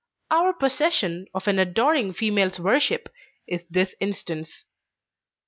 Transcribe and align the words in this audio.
Our 0.31 0.51
possession 0.53 1.27
of 1.35 1.47
an 1.47 1.59
adoring 1.59 2.11
female's 2.13 2.59
worship 2.59 3.07
is 3.45 3.67
this 3.67 3.93
instance. 3.99 4.65